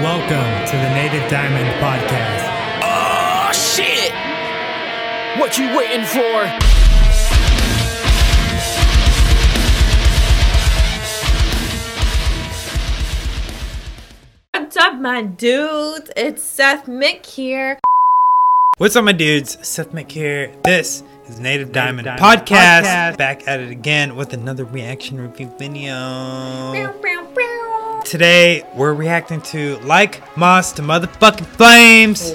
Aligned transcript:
Welcome 0.00 0.66
to 0.66 0.76
the 0.76 0.90
Native 0.92 1.30
Diamond 1.30 1.70
Podcast. 1.80 2.50
Oh 2.82 3.52
shit! 3.52 4.12
What 5.38 5.56
you 5.56 5.68
waiting 5.76 6.04
for? 6.04 6.48
What's 14.52 14.76
up, 14.76 15.00
my 15.00 15.22
dudes? 15.22 16.10
It's 16.16 16.42
Seth 16.42 16.86
Mick 16.86 17.24
here. 17.24 17.78
What's 18.78 18.96
up, 18.96 19.04
my 19.04 19.12
dudes? 19.12 19.56
Seth 19.64 19.92
Mick 19.92 20.10
here. 20.10 20.52
This 20.64 21.04
is 21.28 21.38
Native 21.38 21.70
Diamond, 21.70 22.08
Podcast. 22.08 22.82
Podcast. 22.82 23.16
Back 23.16 23.46
at 23.46 23.60
it 23.60 23.70
again 23.70 24.16
with 24.16 24.32
another 24.32 24.64
reaction 24.64 25.20
review 25.20 25.52
video. 25.56 26.72
Today, 28.04 28.62
we're 28.74 28.92
reacting 28.92 29.40
to 29.40 29.78
Like 29.78 30.36
Moths 30.36 30.72
to 30.72 30.82
Motherfucking 30.82 31.46
Flames. 31.46 32.34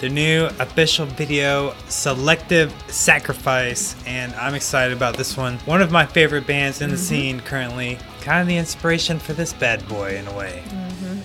The 0.00 0.08
new 0.08 0.46
official 0.58 1.06
video, 1.06 1.74
Selective 1.88 2.74
Sacrifice, 2.88 3.94
and 4.06 4.34
I'm 4.34 4.54
excited 4.54 4.96
about 4.96 5.16
this 5.16 5.36
one. 5.36 5.58
One 5.58 5.80
of 5.80 5.92
my 5.92 6.06
favorite 6.06 6.44
bands 6.46 6.82
in 6.82 6.90
the 6.90 6.96
scene 6.96 7.38
currently. 7.40 7.98
Kind 8.20 8.40
of 8.40 8.48
the 8.48 8.56
inspiration 8.56 9.20
for 9.20 9.32
this 9.32 9.52
bad 9.52 9.86
boy 9.88 10.16
in 10.16 10.26
a 10.26 10.36
way. 10.36 10.64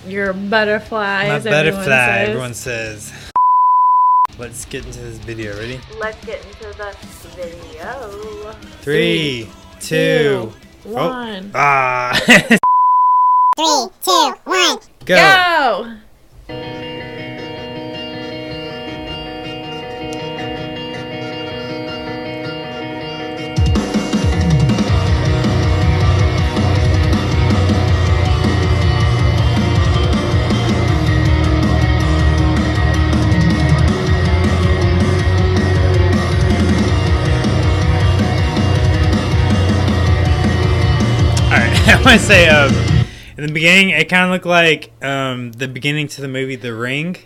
You're 0.06 0.30
a 0.30 0.34
butterfly. 0.34 1.28
My 1.28 1.34
as 1.34 1.46
everyone 1.46 1.84
says. 1.84 2.28
everyone 2.28 2.54
says. 2.54 3.12
Let's 4.38 4.64
get 4.64 4.86
into 4.86 5.00
this 5.00 5.18
video. 5.18 5.56
Ready? 5.56 5.80
Let's 5.98 6.24
get 6.24 6.44
into 6.46 6.76
the 6.78 6.94
video. 7.34 8.52
Three, 8.82 9.48
two, 9.80 10.52
two, 10.84 10.90
oh, 10.90 11.08
one. 11.08 11.50
ah, 11.54 12.56
Three, 13.56 13.86
two, 14.04 14.34
one. 14.44 14.78
go. 15.06 15.16
Go! 15.16 15.96
All 41.46 41.52
right, 41.52 41.88
I 41.88 42.02
want 42.04 42.20
to 42.20 42.26
say, 42.26 42.48
um, 42.48 42.95
in 43.46 43.54
the 43.54 43.60
beginning, 43.60 43.90
it 43.90 44.08
kind 44.08 44.24
of 44.24 44.32
looked 44.32 44.44
like 44.44 44.90
um, 45.04 45.52
the 45.52 45.68
beginning 45.68 46.08
to 46.08 46.20
the 46.20 46.26
movie 46.26 46.56
The 46.56 46.74
Ring 46.74 47.16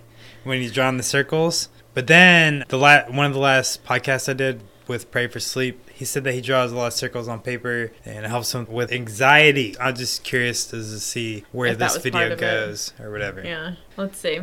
when 0.44 0.60
he's 0.60 0.70
drawing 0.70 0.98
the 0.98 1.02
circles. 1.02 1.70
But 1.94 2.08
then 2.08 2.62
the 2.68 2.77
la- 2.77 3.04
one 3.10 3.24
of 3.24 3.32
the 3.32 3.38
last 3.38 3.84
podcasts 3.84 4.28
I 4.28 4.34
did 4.34 4.60
with 4.86 5.10
Pray 5.10 5.28
for 5.28 5.40
Sleep, 5.40 5.88
he 5.88 6.04
said 6.04 6.24
that 6.24 6.34
he 6.34 6.42
draws 6.42 6.72
a 6.72 6.77
lot 6.77 6.88
of 6.88 6.92
circles 6.92 7.27
on 7.27 7.40
paper 7.40 7.90
and 8.04 8.27
it 8.27 8.28
helps 8.28 8.54
him 8.54 8.66
with 8.70 8.92
anxiety. 8.92 9.74
I'm 9.80 9.94
just 9.96 10.22
curious 10.22 10.66
to 10.66 10.82
see 10.84 11.44
where 11.52 11.70
If 11.70 11.78
this 11.78 11.96
video 11.96 12.27
of 12.27 12.32
it. 12.32 12.38
goes 12.40 12.92
or 13.00 13.10
whatever. 13.10 13.42
Yeah, 13.42 13.77
let's 13.96 14.18
see. 14.18 14.40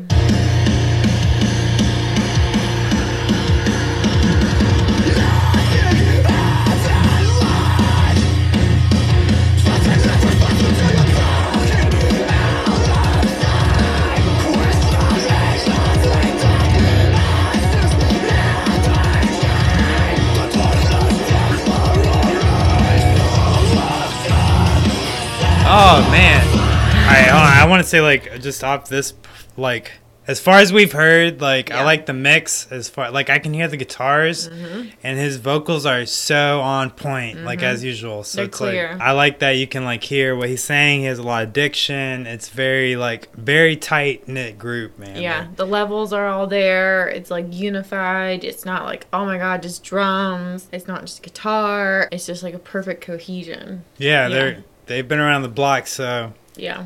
Hold 27.91 28.03
on. 28.03 28.09
I 28.09 28.11
want 28.11 28.21
to 28.21 28.25
say 28.25 28.31
like 28.35 28.41
just 28.41 28.63
off 28.63 28.89
this, 28.89 29.13
like 29.55 29.91
as 30.27 30.41
far 30.41 30.59
as 30.59 30.73
we've 30.73 30.91
heard, 30.91 31.39
like 31.39 31.71
I 31.71 31.85
like 31.85 32.05
the 32.05 32.11
mix. 32.11 32.69
As 32.69 32.89
far 32.89 33.11
like 33.11 33.29
I 33.29 33.39
can 33.39 33.53
hear 33.53 33.69
the 33.69 33.77
guitars, 33.77 34.49
Mm-hmm. 34.49 34.89
and 35.01 35.17
his 35.17 35.37
vocals 35.37 35.85
are 35.85 36.05
so 36.05 36.59
on 36.59 36.89
point, 36.91 37.45
like 37.45 37.63
as 37.63 37.81
usual. 37.81 38.25
So 38.25 38.35
They're 38.39 38.45
it's 38.47 38.57
clear. 38.57 38.91
like 38.91 39.01
I 39.01 39.11
like 39.13 39.39
that 39.39 39.51
you 39.51 39.67
can 39.67 39.85
like 39.85 40.03
hear 40.03 40.35
what 40.35 40.49
he's 40.49 40.61
saying. 40.65 40.99
He 40.99 41.05
has 41.05 41.17
a 41.17 41.23
lot 41.23 41.43
of 41.43 41.53
diction. 41.53 42.27
It's 42.27 42.49
very 42.49 42.97
like 42.97 43.33
very 43.35 43.77
tight 43.77 44.27
knit 44.27 44.59
group, 44.59 44.99
man. 44.99 45.21
Yeah, 45.21 45.47
the 45.55 45.65
levels 45.65 46.11
are 46.11 46.27
all 46.27 46.45
there. 46.45 47.07
It's 47.07 47.31
like 47.31 47.45
unified. 47.49 48.43
It's 48.43 48.65
not 48.65 48.83
like, 48.83 49.07
oh 49.13 49.25
my 49.25 49.37
god, 49.37 49.61
just 49.63 49.81
drums. 49.85 50.67
It's 50.73 50.87
not 50.87 51.01
just 51.01 51.23
guitar. 51.23 52.09
It's 52.11 52.25
just 52.25 52.43
like 52.43 52.53
a 52.53 52.59
perfect 52.59 52.99
cohesion. 53.01 53.85
yeah, 53.97 54.27
Yeah. 54.27 54.35
they're 54.35 54.63
they've 54.87 55.07
been 55.07 55.19
around 55.19 55.43
the 55.43 55.47
block, 55.47 55.87
so 55.87 56.33
Yeah. 56.57 56.85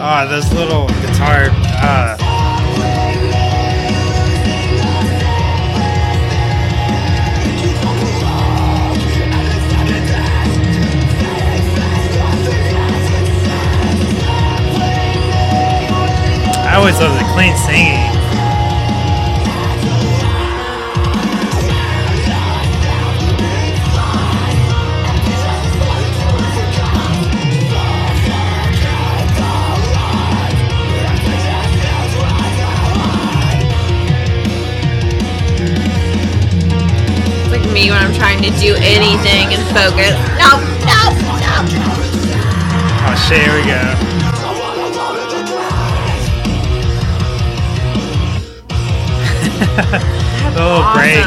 Oh, 0.00 0.26
those 0.28 0.52
little 0.52 0.86
guitar. 1.00 1.48
Uh, 1.80 2.16
I 16.60 16.74
always 16.76 16.98
love 17.00 17.18
the 17.18 17.24
clean 17.34 17.56
singing. 17.56 17.97
Trying 38.38 38.52
to 38.52 38.60
do 38.60 38.74
anything 38.76 39.52
and 39.52 39.62
focus. 39.74 40.14
No, 40.38 40.58
no, 40.86 41.10
no. 41.40 41.54
Oh 43.04 43.14
shit, 43.28 43.42
here 43.42 43.54
we 43.54 43.62
go. 43.64 43.82
oh, 50.60 50.92
break. 50.94 51.24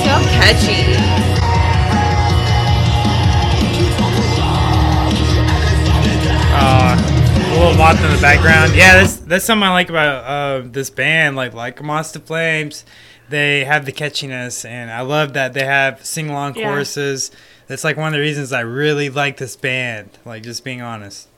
So 0.00 0.12
catchy. 0.30 1.23
A 7.94 7.96
little 7.96 8.08
moth 8.08 8.10
in 8.10 8.16
the 8.16 8.22
background. 8.22 8.74
Yeah, 8.74 8.96
that's 9.00 9.16
that's 9.16 9.44
something 9.44 9.62
I 9.68 9.70
like 9.72 9.88
about 9.88 10.24
uh, 10.24 10.62
this 10.68 10.90
band. 10.90 11.36
Like 11.36 11.54
like 11.54 11.82
Moths 11.82 12.12
to 12.12 12.20
Flames, 12.20 12.84
they 13.28 13.64
have 13.64 13.84
the 13.84 13.92
catchiness, 13.92 14.68
and 14.68 14.90
I 14.90 15.02
love 15.02 15.34
that 15.34 15.52
they 15.54 15.64
have 15.64 16.04
sing 16.04 16.28
along 16.30 16.56
Yeah. 16.56 16.64
choruses. 16.70 17.30
That's 17.66 17.84
like 17.84 17.96
one 17.96 18.08
of 18.08 18.12
the 18.12 18.20
reasons 18.20 18.52
I 18.52 18.60
really 18.60 19.08
like 19.10 19.36
this 19.38 19.56
band. 19.56 20.10
Like 20.24 20.42
just 20.42 20.64
being 20.64 20.82
honest. 20.82 21.28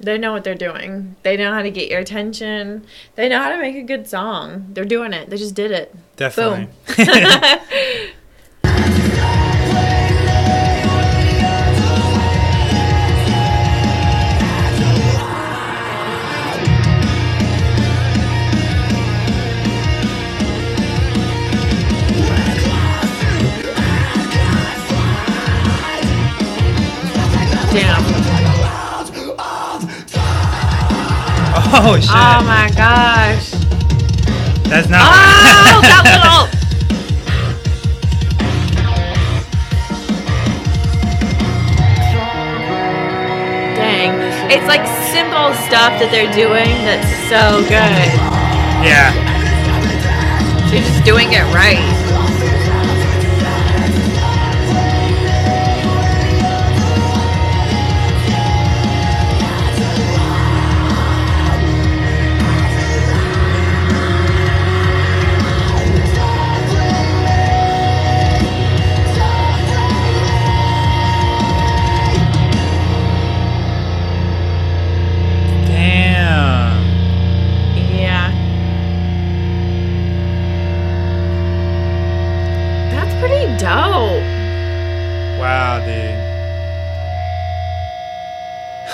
They 0.00 0.16
know 0.16 0.32
what 0.32 0.44
they're 0.44 0.54
doing. 0.54 1.16
They 1.24 1.36
know 1.36 1.52
how 1.52 1.62
to 1.62 1.70
get 1.70 1.90
your 1.90 1.98
attention. 1.98 2.86
They 3.16 3.28
know 3.28 3.42
how 3.42 3.50
to 3.50 3.58
make 3.58 3.74
a 3.76 3.82
good 3.82 4.06
song. 4.06 4.68
They're 4.70 4.84
doing 4.84 5.12
it. 5.12 5.28
They 5.28 5.36
just 5.36 5.54
did 5.56 5.72
it. 5.72 5.94
Definitely. 6.16 6.68
oh 31.74 32.00
shit. 32.00 32.08
Oh 32.08 32.42
my 32.46 32.70
gosh. 32.74 33.50
That's 34.70 34.88
not. 34.88 35.02
Oh, 35.04 35.80
that 35.84 36.02
little. 36.08 36.48
Dang. 43.76 44.16
It's 44.50 44.66
like 44.66 44.86
simple 45.12 45.52
stuff 45.68 46.00
that 46.00 46.08
they're 46.10 46.32
doing 46.32 46.72
that's 46.88 47.12
so 47.28 47.60
good. 47.68 48.16
Yeah. 48.80 49.12
They're 50.70 50.80
just 50.80 51.04
doing 51.04 51.34
it 51.34 51.44
right. 51.52 51.97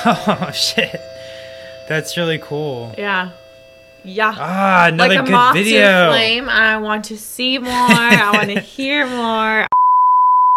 Oh 0.06 0.50
shit. 0.54 1.00
That's 1.88 2.16
really 2.16 2.38
cool. 2.38 2.94
Yeah. 2.96 3.30
Yeah. 4.04 4.34
Ah, 4.36 4.86
another 4.88 5.08
like 5.14 5.18
a 5.20 5.22
good 5.22 5.32
moth 5.32 5.54
to 5.54 5.60
a 5.60 5.64
video. 5.64 6.10
flame. 6.10 6.48
I 6.48 6.76
want 6.78 7.06
to 7.06 7.16
see 7.18 7.58
more. 7.58 7.72
I 7.72 8.30
want 8.34 8.50
to 8.50 8.60
hear 8.76 9.06
more. 9.06 9.66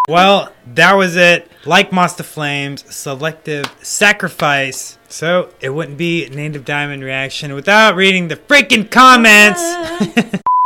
Well, 0.10 0.52
that 0.74 0.94
was 0.94 1.16
it. 1.18 1.50
Like 1.66 1.92
to 1.92 2.24
Flames, 2.24 2.84
selective 2.94 3.66
sacrifice. 3.82 4.98
So 5.10 5.50
it 5.60 5.70
wouldn't 5.70 5.98
be 5.98 6.30
Native 6.30 6.64
Diamond 6.66 7.04
reaction 7.04 7.54
without 7.54 7.96
reading 7.96 8.28
the 8.30 8.36
freaking 8.38 8.90
comments. 8.90 9.62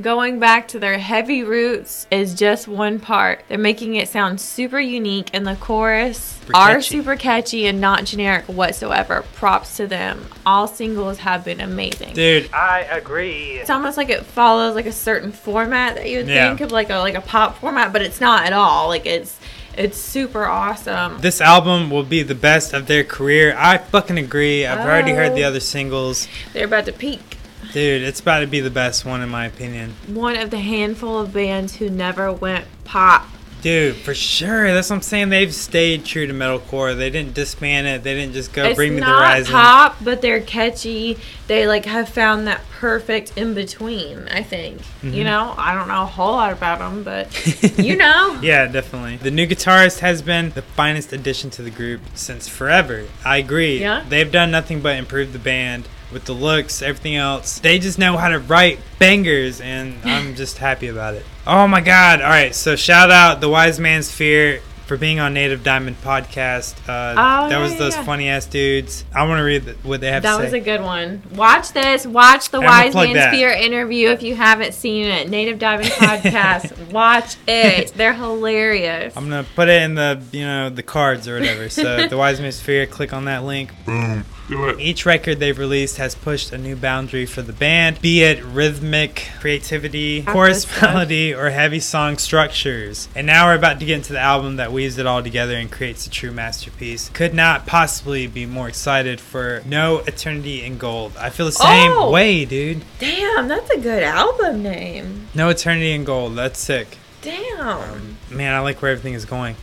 Going 0.00 0.38
back 0.38 0.68
to 0.68 0.78
their 0.78 0.98
heavy 0.98 1.42
roots 1.42 2.06
is 2.12 2.32
just 2.36 2.68
one 2.68 3.00
part. 3.00 3.42
They're 3.48 3.58
making 3.58 3.96
it 3.96 4.08
sound 4.08 4.40
super 4.40 4.78
unique, 4.78 5.30
and 5.32 5.44
the 5.44 5.56
chorus 5.56 6.16
Super 6.42 6.56
are 6.56 6.74
catchy. 6.74 6.88
super 6.96 7.16
catchy 7.16 7.66
and 7.66 7.80
not 7.80 8.04
generic 8.04 8.44
whatsoever. 8.44 9.24
Props 9.34 9.76
to 9.78 9.88
them. 9.88 10.26
All 10.46 10.68
singles 10.68 11.18
have 11.18 11.44
been 11.44 11.60
amazing. 11.60 12.14
Dude, 12.14 12.48
I 12.54 12.82
agree. 12.82 13.54
It's 13.58 13.68
almost 13.68 13.96
like 13.96 14.10
it 14.10 14.24
follows 14.24 14.76
like 14.76 14.86
a 14.86 14.92
certain 14.92 15.32
format 15.32 15.96
that 15.96 16.08
you 16.08 16.18
would 16.18 16.28
Yeah. 16.28 16.46
think 16.50 16.60
of 16.60 16.70
like 16.70 16.88
a 16.90 16.98
like 16.98 17.16
a 17.16 17.20
pop 17.20 17.58
format, 17.58 17.92
but 17.92 18.00
it's 18.00 18.20
not 18.20 18.46
at 18.46 18.52
all. 18.52 18.86
Like 18.86 19.06
it's 19.06 19.40
it's 19.76 19.98
super 19.98 20.44
awesome. 20.46 21.20
This 21.20 21.40
album 21.40 21.90
will 21.90 22.04
be 22.04 22.22
the 22.22 22.36
best 22.36 22.72
of 22.72 22.86
their 22.86 23.02
career. 23.02 23.56
I 23.58 23.78
fucking 23.78 24.18
agree. 24.18 24.64
I've 24.64 24.86
already 24.86 25.12
heard 25.12 25.34
the 25.34 25.42
Oh. 25.44 25.48
other 25.48 25.60
singles. 25.60 26.28
They're 26.52 26.66
about 26.66 26.84
to 26.86 26.92
peak. 26.92 27.38
Dude, 27.72 28.02
it's 28.02 28.20
about 28.20 28.40
to 28.40 28.46
be 28.46 28.60
the 28.60 28.70
best 28.70 29.04
one 29.04 29.22
in 29.22 29.28
my 29.28 29.46
opinion. 29.46 29.94
One 30.08 30.36
of 30.36 30.50
the 30.50 30.58
handful 30.58 31.18
of 31.18 31.32
bands 31.32 31.76
who 31.76 31.88
never 31.88 32.32
went 32.32 32.66
pop. 32.84 33.26
Dude, 33.62 33.96
for 33.96 34.14
sure. 34.14 34.72
That's 34.72 34.88
what 34.88 34.96
I'm 34.96 35.02
saying. 35.02 35.28
They've 35.28 35.54
stayed 35.54 36.04
true 36.04 36.26
to 36.26 36.32
metalcore. 36.32 36.96
They 36.96 37.10
didn't 37.10 37.34
disband 37.34 37.86
it. 37.86 38.02
They 38.02 38.14
didn't 38.14 38.32
just 38.32 38.52
go 38.52 38.64
it's 38.64 38.76
bring 38.76 38.94
me 38.94 39.00
the 39.00 39.06
not 39.06 39.18
horizon. 39.20 39.52
pop, 39.52 39.96
but 40.02 40.22
they're 40.22 40.40
catchy. 40.40 41.18
They 41.46 41.66
like 41.66 41.84
have 41.84 42.08
found 42.08 42.46
that 42.46 42.62
perfect 42.70 43.36
in 43.36 43.52
between. 43.52 44.28
I 44.28 44.42
think. 44.42 44.80
Mm-hmm. 44.80 45.12
You 45.12 45.24
know, 45.24 45.54
I 45.58 45.74
don't 45.74 45.88
know 45.88 46.02
a 46.02 46.06
whole 46.06 46.32
lot 46.32 46.52
about 46.52 46.78
them, 46.78 47.02
but 47.02 47.78
you 47.78 47.96
know. 47.96 48.38
Yeah, 48.42 48.66
definitely. 48.66 49.18
The 49.18 49.30
new 49.30 49.46
guitarist 49.46 49.98
has 49.98 50.22
been 50.22 50.50
the 50.50 50.62
finest 50.62 51.12
addition 51.12 51.50
to 51.50 51.62
the 51.62 51.70
group 51.70 52.00
since 52.14 52.48
forever. 52.48 53.06
I 53.24 53.36
agree. 53.36 53.80
Yeah? 53.80 54.04
They've 54.08 54.30
done 54.30 54.50
nothing 54.50 54.80
but 54.80 54.96
improve 54.96 55.34
the 55.34 55.38
band 55.38 55.86
with 56.12 56.24
the 56.24 56.32
looks, 56.32 56.82
everything 56.82 57.16
else. 57.16 57.58
They 57.58 57.78
just 57.78 57.98
know 57.98 58.16
how 58.16 58.28
to 58.28 58.38
write 58.38 58.78
bangers, 58.98 59.60
and 59.60 59.96
I'm 60.04 60.34
just 60.36 60.58
happy 60.58 60.88
about 60.88 61.14
it. 61.14 61.24
Oh 61.46 61.66
my 61.66 61.80
god. 61.80 62.20
All 62.20 62.28
right, 62.28 62.54
so 62.54 62.76
shout 62.76 63.10
out 63.10 63.40
the 63.40 63.48
Wise 63.48 63.80
Man's 63.80 64.10
Fear. 64.10 64.60
For 64.90 64.96
being 64.96 65.20
on 65.20 65.34
Native 65.34 65.62
Diamond 65.62 66.02
podcast, 66.02 66.74
uh, 66.88 67.12
Oh, 67.12 67.48
that 67.48 67.50
yeah, 67.50 67.62
was 67.62 67.76
those 67.76 67.94
yeah. 67.94 68.02
funny 68.02 68.28
ass 68.28 68.44
dudes. 68.46 69.04
I 69.14 69.24
want 69.28 69.38
to 69.38 69.44
read 69.44 69.84
what 69.84 70.00
they 70.00 70.10
have 70.10 70.24
That 70.24 70.38
to 70.38 70.42
was 70.42 70.52
a 70.52 70.58
good 70.58 70.80
one. 70.80 71.22
Watch 71.36 71.70
this. 71.72 72.04
Watch 72.04 72.50
the 72.50 72.58
I'm 72.58 72.64
Wise 72.64 72.94
Man's 72.96 73.14
that. 73.14 73.30
Fear 73.30 73.50
interview 73.50 74.08
if 74.08 74.24
you 74.24 74.34
haven't 74.34 74.74
seen 74.74 75.06
it. 75.06 75.30
Native 75.30 75.60
Diamond 75.60 75.90
Podcast. 75.90 76.90
Watch 76.92 77.36
it. 77.46 77.92
They're 77.96 78.14
hilarious. 78.14 79.16
I'm 79.16 79.28
gonna 79.30 79.46
put 79.54 79.68
it 79.68 79.80
in 79.82 79.94
the 79.94 80.20
you 80.32 80.44
know 80.44 80.70
the 80.70 80.82
cards 80.82 81.28
or 81.28 81.38
whatever. 81.38 81.68
So 81.68 82.06
the 82.08 82.16
Wise 82.18 82.40
Man's 82.40 82.60
Fear, 82.60 82.88
click 82.88 83.12
on 83.12 83.26
that 83.26 83.44
link. 83.44 83.70
Boom. 83.86 84.24
Do 84.48 84.68
it. 84.70 84.80
Each 84.80 85.06
record 85.06 85.38
they've 85.38 85.56
released 85.56 85.98
has 85.98 86.16
pushed 86.16 86.50
a 86.50 86.58
new 86.58 86.74
boundary 86.74 87.24
for 87.24 87.40
the 87.40 87.52
band, 87.52 88.02
be 88.02 88.24
it 88.24 88.42
rhythmic 88.42 89.28
creativity, 89.38 90.24
chorus 90.24 90.66
melody, 90.82 91.32
or 91.32 91.50
heavy 91.50 91.78
song 91.78 92.18
structures. 92.18 93.08
And 93.14 93.28
now 93.28 93.46
we're 93.46 93.54
about 93.54 93.78
to 93.78 93.86
get 93.86 93.94
into 93.94 94.12
the 94.12 94.18
album 94.18 94.56
that 94.56 94.72
weaves 94.80 94.96
it 94.96 95.06
all 95.06 95.22
together 95.22 95.56
and 95.56 95.70
creates 95.70 96.06
a 96.06 96.10
true 96.10 96.30
masterpiece. 96.30 97.10
Could 97.10 97.34
not 97.34 97.66
possibly 97.66 98.26
be 98.26 98.46
more 98.46 98.66
excited 98.66 99.20
for 99.20 99.60
No 99.66 99.98
Eternity 100.06 100.64
in 100.64 100.78
Gold. 100.78 101.12
I 101.18 101.28
feel 101.28 101.44
the 101.44 101.52
same 101.52 101.92
Oh! 101.92 102.10
way, 102.10 102.46
dude. 102.46 102.82
Damn, 102.98 103.46
that's 103.46 103.68
a 103.68 103.78
good 103.78 104.02
album 104.02 104.62
name. 104.62 105.28
No 105.34 105.50
Eternity 105.50 105.92
in 105.92 106.04
Gold. 106.04 106.34
That's 106.34 106.58
sick. 106.58 106.96
Damn. 107.20 108.16
Man, 108.30 108.54
I 108.54 108.60
like 108.60 108.80
where 108.80 108.90
everything 108.90 109.12
is 109.12 109.26
going. 109.26 109.56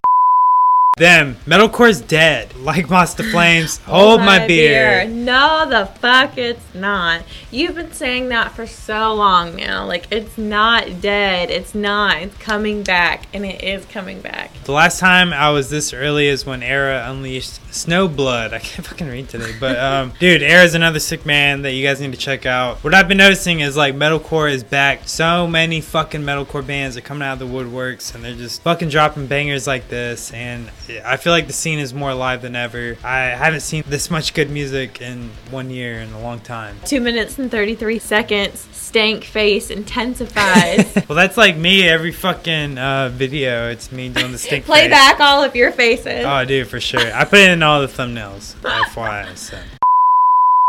Them, 0.98 1.36
metalcore's 1.46 2.02
dead. 2.02 2.56
Like 2.56 2.88
to 2.88 3.24
Flames, 3.24 3.78
hold 3.86 4.20
my, 4.22 4.48
beer. 4.48 5.08
No, 5.08 5.70
the 5.70 5.86
fuck 5.86 6.40
it's 6.40 6.74
not. 6.74 7.22
You've 7.52 7.76
been 7.76 7.92
saying 7.92 8.30
that 8.30 8.54
for 8.54 8.66
so 8.66 9.14
long 9.14 9.56
now. 9.56 9.86
Like, 9.86 10.08
it's 10.12 10.40
not 10.40 11.00
dead. 11.00 11.52
It's 11.52 11.76
not. 11.76 12.18
It's 12.24 12.38
coming 12.40 12.82
back, 12.82 13.28
and 13.32 13.46
it 13.46 13.64
is 13.64 13.86
coming 13.86 14.22
back. 14.22 14.52
The 14.64 14.72
last 14.72 15.00
time 15.00 15.34
I 15.34 15.52
was 15.52 15.70
this 15.70 15.94
early 15.94 16.28
is 16.28 16.48
when 16.48 16.64
Erra 16.64 17.08
unleashed 17.10 17.62
Snowblood. 17.70 18.54
I 18.54 18.60
can't 18.60 18.88
fucking 18.88 19.08
read 19.08 19.30
today, 19.30 19.54
but 19.60 19.78
um, 19.78 20.14
dude, 20.20 20.42
Erra's 20.42 20.74
another 20.74 21.00
sick 21.00 21.28
man 21.28 21.62
that 21.62 21.74
you 21.74 21.86
guys 21.86 22.02
need 22.02 22.12
to 22.12 22.18
check 22.18 22.48
out. 22.48 22.84
What 22.84 22.96
I've 22.96 23.08
been 23.08 23.18
noticing 23.18 23.60
is 23.60 23.78
like 23.78 23.94
metalcore 23.94 24.52
is 24.52 24.64
back. 24.64 25.08
So 25.08 25.48
many 25.48 25.80
fucking 25.80 26.22
metalcore 26.22 26.66
bands 26.66 26.98
are 26.98 27.02
coming 27.02 27.22
out 27.28 27.40
of 27.40 27.40
the 27.40 27.46
woodworks, 27.46 28.16
and 28.16 28.24
they're 28.24 28.34
just 28.34 28.64
fucking 28.64 28.90
dropping 28.90 29.28
bangers 29.28 29.68
like 29.68 29.90
this. 29.90 30.34
And 30.34 30.70
I 31.04 31.18
feel 31.18 31.34
like 31.34 31.48
the 31.48 31.54
scene 31.54 31.80
is 31.80 31.94
more 31.94 32.10
alive 32.12 32.42
than 32.42 32.56
ever. 32.56 32.98
I 33.04 33.20
haven't 33.22 33.62
seen 33.62 33.84
this 33.88 34.10
much 34.10 34.34
good 34.34 34.50
music 34.50 35.02
in 35.02 35.32
one 35.52 35.70
year 35.70 36.00
in 36.00 36.12
a 36.14 36.20
long 36.22 36.40
time. 36.40 36.78
Two 36.86 37.02
minutes 37.02 37.38
and 37.40 37.52
33 37.52 38.00
seconds. 38.00 38.68
Stank 38.72 39.24
face 39.24 39.70
intensifies. 39.70 40.96
Well, 41.08 41.16
that's 41.16 41.38
like 41.38 41.56
me 41.56 41.88
every 41.88 42.12
fucking 42.12 42.78
uh, 42.78 43.10
video. 43.10 43.70
It's 43.70 43.92
me 43.92 44.10
doing 44.10 44.32
the 44.34 44.38
stink 44.38 44.64
face. 44.64 44.66
Play 44.66 44.82
face. 44.82 44.92
back 44.92 45.20
all 45.20 45.42
of 45.42 45.56
your 45.56 45.72
faces. 45.72 46.26
Oh, 46.26 46.44
dude, 46.44 46.68
for 46.68 46.82
sure. 46.82 47.14
I 47.14 47.24
put 47.24 47.40
it 47.40 47.52
in 47.52 47.64
all 47.64 47.80
the 47.82 47.88
thumbnails. 47.88 48.56
FYI. 48.62 49.38
So. 49.38 49.58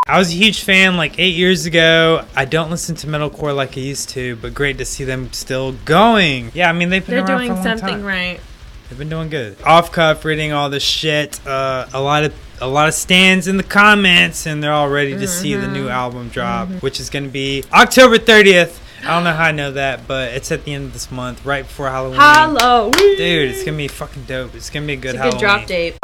I 0.06 0.18
was 0.18 0.30
a 0.30 0.34
huge 0.34 0.62
fan 0.62 0.96
like 0.96 1.18
eight 1.18 1.34
years 1.34 1.66
ago. 1.66 2.24
I 2.36 2.44
don't 2.44 2.70
listen 2.70 2.94
to 2.96 3.06
metalcore 3.08 3.54
like 3.54 3.76
I 3.76 3.80
used 3.80 4.10
to, 4.10 4.36
but 4.36 4.54
great 4.54 4.78
to 4.78 4.84
see 4.84 5.04
them 5.04 5.32
still 5.32 5.72
going. 5.72 6.50
Yeah, 6.54 6.70
I 6.70 6.72
mean 6.72 6.88
they've 6.88 7.04
been 7.04 7.16
They're 7.16 7.24
around 7.26 7.46
doing 7.46 7.48
for 7.48 7.52
a 7.52 7.56
long 7.56 7.78
something 7.78 7.96
time. 7.96 8.04
right. 8.04 8.40
They've 8.88 8.98
been 8.98 9.08
doing 9.10 9.28
good. 9.28 9.56
Off 9.64 9.92
cuff, 9.92 10.24
reading 10.24 10.52
all 10.52 10.70
this 10.70 10.82
shit. 10.82 11.44
Uh, 11.46 11.86
a 11.92 12.00
lot 12.00 12.24
of 12.24 12.32
a 12.60 12.66
lot 12.66 12.88
of 12.88 12.94
stands 12.94 13.46
in 13.46 13.56
the 13.56 13.62
comments, 13.62 14.46
and 14.46 14.62
they're 14.62 14.72
all 14.72 14.88
ready 14.88 15.12
to 15.16 15.28
see 15.28 15.54
the 15.54 15.62
Mm-hmm. 15.62 15.72
new 15.74 15.88
album 15.88 16.28
drop, 16.28 16.68
which 16.82 16.98
is 16.98 17.08
going 17.10 17.24
to 17.24 17.30
be 17.30 17.64
October 17.72 18.16
30th. 18.18 18.80
I 19.04 19.14
don't 19.14 19.22
know 19.24 19.32
how 19.32 19.44
I 19.44 19.52
know 19.52 19.70
that, 19.72 20.08
but 20.08 20.32
it's 20.32 20.50
at 20.50 20.64
the 20.64 20.74
end 20.74 20.86
of 20.86 20.92
this 20.92 21.12
month, 21.12 21.44
right 21.46 21.62
before 21.64 21.88
Halloween. 21.88 22.18
Halloween. 22.18 22.90
Dude, 23.16 23.50
it's 23.50 23.62
gonna 23.62 23.76
be 23.76 23.86
fucking 23.86 24.24
dope. 24.24 24.56
It's 24.56 24.70
gonna 24.70 24.86
be 24.86 24.94
a 24.94 24.96
good 24.96 25.14
It's 25.14 25.24
a 25.24 25.30
good 25.30 25.38
drop 25.38 25.66
date. 25.66 25.96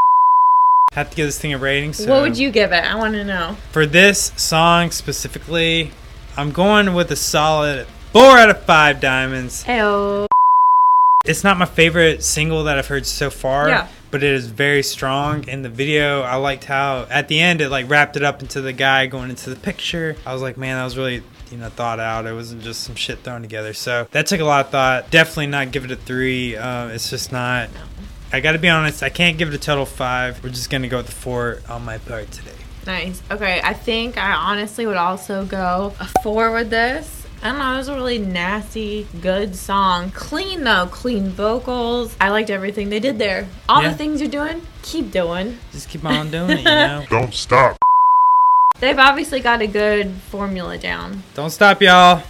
Have 0.92 1.10
to 1.10 1.16
give 1.16 1.26
this 1.26 1.40
thing 1.40 1.52
a 1.52 1.58
rating. 1.58 1.92
So 1.92 2.08
What 2.08 2.22
would 2.22 2.38
you 2.38 2.52
give 2.52 2.70
it? 2.70 2.84
I 2.84 2.94
want 2.94 3.14
to 3.14 3.24
know. 3.24 3.56
For 3.72 3.84
this 3.84 4.30
song 4.36 4.92
specifically, 4.92 5.90
I'm 6.36 6.52
going 6.52 6.94
with 6.94 7.10
a 7.10 7.16
solid 7.16 7.88
four 8.12 8.38
out 8.38 8.48
of 8.48 8.62
five 8.62 9.00
diamonds. 9.00 9.64
Heyo. 9.64 10.28
It's 11.25 11.43
not 11.43 11.57
my 11.57 11.64
favorite 11.64 12.23
single 12.23 12.64
that 12.64 12.76
I've 12.76 12.87
heard 12.87 13.07
so 13.07 13.31
far. 13.31 13.69
Yeah. 13.69 13.88
But 14.11 14.23
it 14.23 14.33
is 14.33 14.47
very 14.47 14.83
strong. 14.83 15.49
In 15.49 15.62
the 15.62 15.69
video, 15.69 16.21
I 16.21 16.37
liked 16.37 16.64
how 16.64 17.07
at 17.11 17.28
the 17.28 17.40
end 17.40 17.61
it 17.61 17.71
like 17.71 17.88
wrapped 17.90 18.16
it 18.16 18.23
up 18.23 18.43
into 18.43 18.61
the 18.61 18.73
guy 18.73 19.07
going 19.07 19.31
into 19.31 19.50
the 19.50 19.57
picture. 19.57 20.16
I 20.25 20.33
was 20.33 20.43
like, 20.43 20.57
man, 20.57 20.76
that 20.76 20.85
was 20.85 20.97
really 20.97 21.23
you 21.50 21.57
know 21.57 21.69
thought 21.69 21.99
out. 21.99 22.26
It 22.26 22.33
wasn't 22.33 22.62
just 22.62 22.83
some 22.85 22.95
shit 22.95 23.21
thrown 23.21 23.43
together. 23.43 23.73
So 23.73 24.07
that 24.12 24.26
took 24.26 24.40
a 24.40 24.45
lot 24.45 24.66
of 24.66 24.71
thought. 24.71 25.11
Definitely 25.11 25.49
not 25.49 25.73
give 25.73 25.85
it 25.85 25.90
a 25.90 25.97
three. 25.97 26.57
Uh, 26.57 26.88
it's 26.88 27.11
just 27.11 27.33
not. 27.33 27.71
I 28.33 28.40
got 28.40 28.52
to 28.52 28.59
be 28.59 28.69
honest. 28.69 29.02
I 29.02 29.09
can't 29.09 29.38
give 29.38 29.49
it 29.49 29.54
a 29.54 29.59
total 29.59 29.87
five. 29.87 30.45
We're 30.45 30.50
just 30.50 30.71
gonna 30.71 30.88
go 30.88 30.99
with 30.99 31.07
the 31.07 31.12
four 31.12 31.61
on 31.69 31.85
my 31.85 31.99
part 31.99 32.31
today. 32.31 32.52
Nice. 32.87 33.23
Okay, 33.31 33.61
I 33.64 33.73
think 33.73 34.19
I 34.19 34.33
honestly 34.33 34.87
would 34.87 34.97
also 34.97 35.47
go 35.47 35.95
a 35.99 36.07
four 36.23 36.52
with 36.52 36.71
this. 36.71 37.24
I 37.44 37.50
don't 37.50 37.58
know, 37.58 37.74
it 37.74 37.76
was 37.76 37.88
a 37.88 37.94
really 37.94 38.18
nasty, 38.18 39.06
good 39.20 39.54
song. 39.54 40.10
Clean 40.12 40.64
though, 40.64 40.86
clean 40.90 41.28
vocals. 41.28 42.16
I 42.18 42.30
liked 42.30 42.48
everything 42.48 42.88
they 42.88 43.00
did 43.00 43.18
there. 43.18 43.46
All 43.68 43.82
Yeah. 43.82 43.90
the 43.90 43.96
things 43.98 44.22
you're 44.22 44.30
doing, 44.30 44.62
keep 44.80 45.10
doing. 45.10 45.58
Just 45.70 45.90
keep 45.90 46.06
on 46.06 46.30
doing 46.30 46.52
it, 46.52 46.58
you 46.60 46.64
know. 46.64 47.04
Don't 47.10 47.34
stop. 47.34 47.76
They've 48.80 48.98
obviously 48.98 49.40
got 49.40 49.60
a 49.60 49.66
good 49.66 50.10
formula 50.30 50.78
down. 50.78 51.22
Don't 51.34 51.50
stop, 51.50 51.82
y'all. 51.82 52.22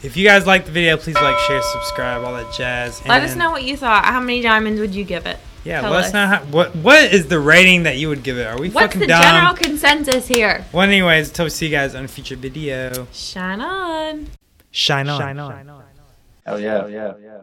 If 0.00 0.16
you 0.16 0.24
guys 0.24 0.46
like 0.46 0.64
the 0.66 0.70
video, 0.70 0.96
please 0.96 1.16
like, 1.16 1.36
share, 1.40 1.60
subscribe, 1.72 2.22
all 2.22 2.34
that 2.34 2.54
jazz. 2.54 3.04
Let 3.04 3.24
us 3.24 3.34
know 3.34 3.50
what 3.50 3.64
you 3.64 3.76
thought. 3.76 4.04
How 4.04 4.20
many 4.20 4.42
diamonds 4.42 4.80
would 4.80 4.94
you 4.94 5.02
give 5.02 5.26
it? 5.26 5.38
Yeah, 5.66 5.80
Tell 5.80 5.90
let 5.90 6.00
us 6.00 6.06
us. 6.06 6.12
know 6.14 6.26
how, 6.28 6.38
what 6.44 6.76
what 6.76 7.12
is 7.12 7.26
the 7.26 7.40
rating 7.40 7.82
that 7.82 7.96
you 7.96 8.08
would 8.08 8.22
give 8.22 8.38
it. 8.38 8.46
Are 8.46 8.56
we 8.58 8.70
What's 8.70 8.86
fucking 8.94 9.00
the 9.00 9.06
dumb? 9.08 9.20
general 9.22 9.54
consensus 9.54 10.26
here? 10.28 10.64
Well, 10.72 10.82
anyways, 10.88 11.28
until 11.30 11.46
we 11.46 11.50
see 11.50 11.66
you 11.66 11.72
guys 11.72 11.94
on 11.96 12.04
a 12.04 12.08
future 12.08 12.36
video. 12.36 13.08
Shine 13.12 13.60
on. 13.60 14.28
Shine 14.70 15.08
on. 15.08 15.20
Shine 15.20 15.38
on. 15.40 15.82
Hell 16.46 16.60
yeah. 16.60 16.88
Hell 16.88 17.18
yeah. 17.20 17.40